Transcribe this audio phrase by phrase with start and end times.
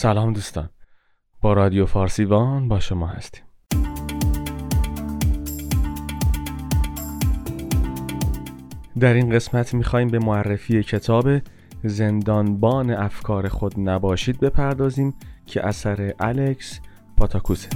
[0.00, 0.68] سلام دوستان.
[1.40, 3.44] با رادیو فارسیوان با شما هستیم.
[9.00, 11.28] در این قسمت می‌خوایم به معرفی کتاب
[11.84, 15.14] زندانبان افکار خود نباشید بپردازیم
[15.46, 16.80] که اثر الکس
[17.16, 17.68] پاتاکوسه.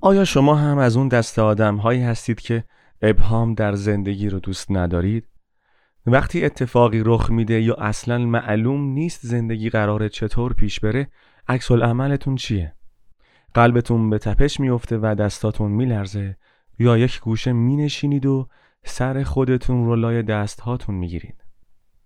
[0.00, 2.64] آیا شما هم از اون دست آدم هایی هستید که
[3.02, 5.35] ابهام در زندگی رو دوست ندارید؟
[6.06, 11.08] وقتی اتفاقی رخ میده یا اصلا معلوم نیست زندگی قراره چطور پیش بره
[11.48, 12.72] عکس عملتون چیه؟
[13.54, 16.36] قلبتون به تپش میفته و دستاتون میلرزه
[16.78, 18.48] یا یک گوشه مینشینید و
[18.84, 21.44] سر خودتون رو لای دست هاتون می‌گیرید.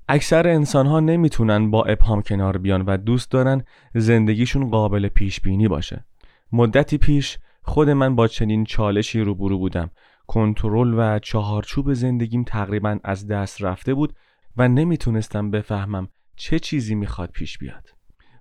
[0.08, 3.64] اکثر انسان ها نمی‌تونن با ابهام کنار بیان و دوست دارن
[3.94, 6.04] زندگیشون قابل پیش بینی باشه.
[6.52, 9.90] مدتی پیش خود من با چنین چالشی روبرو بودم.
[10.30, 14.14] کنترل و چهارچوب زندگیم تقریبا از دست رفته بود
[14.56, 17.88] و نمی‌تونستم بفهمم چه چیزی می‌خواد پیش بیاد.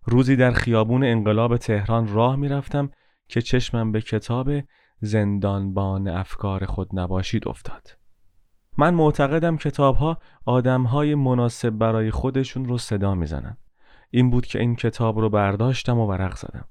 [0.06, 2.90] روزی در خیابون انقلاب تهران راه می‌رفتم
[3.28, 4.50] که چشمم به کتاب
[5.02, 7.98] زندانبان افکار خود نباشید افتاد.
[8.78, 13.58] من معتقدم کتاب ها آدم های مناسب برای خودشون رو صدا می‌زنن.
[14.12, 16.66] این بود که این کتاب رو برداشتم و ورق زدم.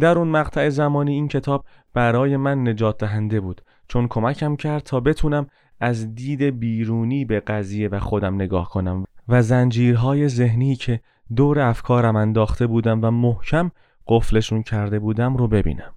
[0.00, 1.64] در اون مقطع زمانی این کتاب
[1.94, 5.46] برای من نجات دهنده بود چون کمکم کرد تا بتونم
[5.80, 11.00] از دید بیرونی به قضیه و خودم نگاه کنم و زنجیرهای ذهنی که
[11.36, 13.70] دور افکارم انداخته بودم و محکم
[14.06, 15.92] قفلشون کرده بودم رو ببینم.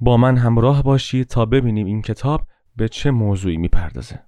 [0.00, 2.42] با من همراه باشید تا ببینیم این کتاب
[2.76, 4.20] به چه موضوعی می‌پردازه.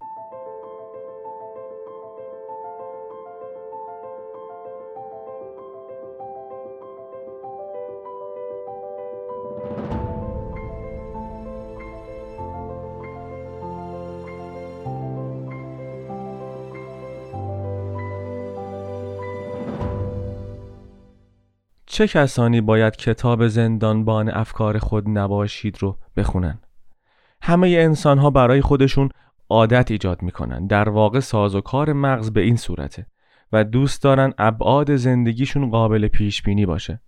[21.95, 26.59] چه کسانی باید کتاب زندانبان افکار خود نباشید رو بخونن؟
[27.43, 29.09] همه انسان ها برای خودشون
[29.51, 33.07] عادت ایجاد می‌کنن در واقع ساز و کار مغز به این صورته
[33.53, 37.01] و دوست دارن ابعاد زندگیشون قابل پیش بینی باشه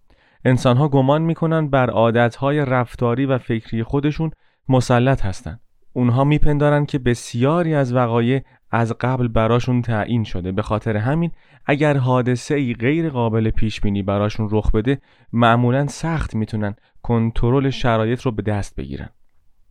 [0.45, 4.31] انسان ها گمان می‌کنن بر عادت های رفتاری و فکری خودشون
[4.69, 5.61] مسلط هستند.
[5.93, 10.53] اونها میپندارن که بسیاری از وقایع از قبل براشون تعیین شده.
[10.53, 11.31] به خاطر همین
[11.67, 15.01] اگر حادثه ای غیر قابل پیش بینی براشون رخ بده
[15.33, 19.09] معمولا سخت می‌تونن کنترل شرایط رو به دست بگیرن.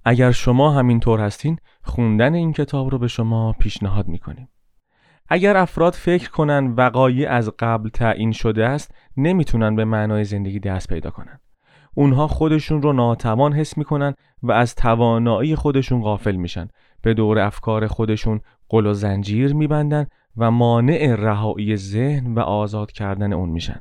[0.05, 4.49] اگر شما همینطور هستین خوندن این کتاب رو به شما پیشنهاد می‌کنیم.
[5.29, 10.87] اگر افراد فکر کنن وقایع از قبل تعیین شده است نمی‌تونن به معنای زندگی دست
[10.89, 11.39] پیدا کنن.
[11.97, 14.13] اونها خودشون رو ناتوان حس می‌کنن
[14.43, 16.67] و از توانایی خودشون غافل میشن.
[17.01, 20.07] به دور افکار خودشون قل و زنجیر میبندن
[20.37, 23.79] و مانع رهایی ذهن و آزاد کردن اون میشن.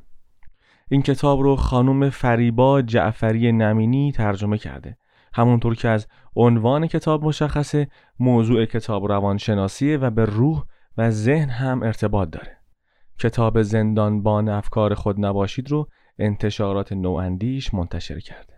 [0.90, 4.96] این کتاب رو خانم فریبا جعفری نمینی ترجمه کرده.
[5.34, 7.88] همونطور که از عنوان کتاب مشخصه
[8.18, 10.64] موضوع کتاب روانشناسیه و به روح
[10.98, 12.56] و ذهن هم ارتباط داره.
[13.18, 15.88] کتاب زندانبان افکار خود نباشید رو
[16.18, 18.54] انتشارات نواندیش منتشر کرده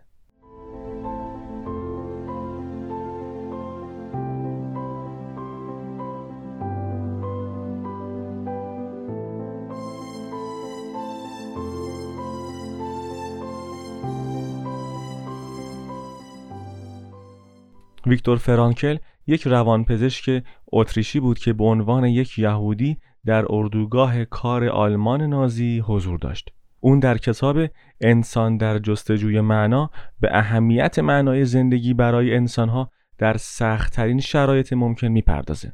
[18.07, 18.97] ویکتور فرانکل
[19.27, 26.19] یک روانپزشک اتریشی بود که به عنوان یک یهودی در اردوگاه کار آلمان نازی حضور
[26.19, 26.56] داشت.
[26.79, 27.57] اون در کتاب
[28.01, 29.89] انسان در جستجوی معنا
[30.19, 35.73] به اهمیت معنای زندگی برای انسانها در سختترین شرایط ممکن می‌پردازه.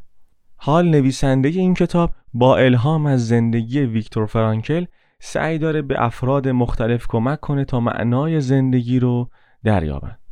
[0.56, 4.86] حال نویسنده این کتاب با الهام از زندگی ویکتور فرانکل
[5.19, 9.30] سعی داره به افراد مختلف کمک کنه تا معنای زندگی رو
[9.64, 10.22] دریابند.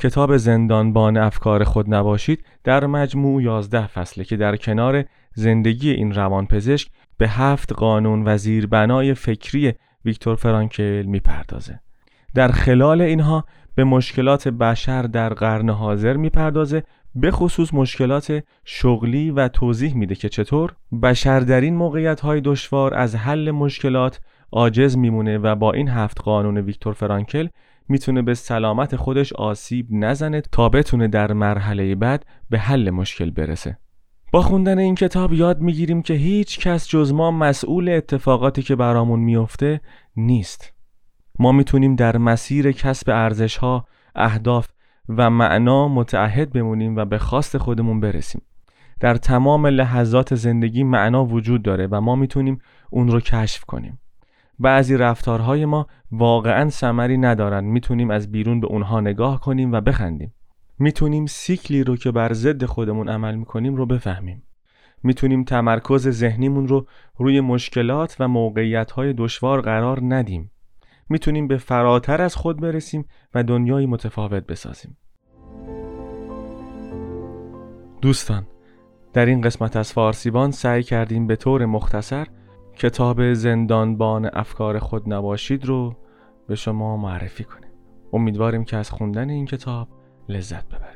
[0.00, 6.88] کتاب زندانبان افکار خود نباشید در مجموع 11 فصله که در کنار زندگی این روانپزشک
[7.18, 9.72] به هفت قانون و زیربنای فکری
[10.04, 11.80] ویکتور فرانکل می‌پردازه.
[12.34, 13.44] در خلال اینها
[13.74, 16.82] به مشکلات بشر در قرن حاضر می‌پردازه
[17.14, 22.94] به خصوص مشکلات شغلی و توضیح میده که چطور بشر در این موقعیت های دشوار
[22.94, 24.20] از حل مشکلات
[24.52, 27.48] عاجز میمونه و با این هفت قانون ویکتور فرانکل
[27.88, 33.78] می‌تونه به سلامت خودش آسیب نزنه تا بتونه در مرحله بعد به حل مشکل برسه.
[34.32, 39.20] با خوندن این کتاب یاد می‌گیریم که هیچ کس جز ما مسئول اتفاقاتی که برامون
[39.20, 39.80] میفته
[40.16, 40.72] نیست.
[41.38, 44.68] ما می‌تونیم در مسیر کسب ارزش ها، اهداف
[45.08, 48.42] و معنا متعهد بمونیم و به خواست خودمون برسیم.
[49.00, 52.58] در تمام لحظات زندگی معنا وجود داره و ما می‌تونیم
[52.90, 53.98] اون رو کشف کنیم.
[54.58, 60.34] بعضی رفتارهای ما واقعا ثمری ندارن می‌تونیم از بیرون به اونها نگاه کنیم و بخندیم.
[60.78, 64.42] می‌تونیم سیکلی رو که بر ضد خودمون عمل می‌کنیم رو بفهمیم.
[65.02, 66.86] می‌تونیم تمرکز ذهنیمون رو
[67.16, 70.50] روی مشکلات و موقعیتهای دشوار قرار ندیم.
[71.08, 73.04] می‌تونیم به فراتر از خود برسیم
[73.34, 74.96] و دنیای متفاوت بسازیم.
[78.00, 78.46] دوستان
[79.12, 82.26] در این قسمت از فارسیبان سعی کردیم به طور مختصر
[82.76, 85.94] کتاب زندانبان افکار خود نباشید رو
[86.46, 87.70] به شما معرفی کنیم.
[88.12, 89.88] امیدواریم که از خوندن این کتاب
[90.28, 90.95] لذت ببرید.